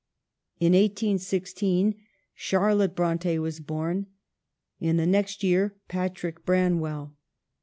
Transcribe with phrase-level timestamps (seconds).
[0.59, 1.93] In 1 8 16
[2.33, 4.07] Charlotte Bronte was born.
[4.79, 7.15] In the next year Patrick Branwell.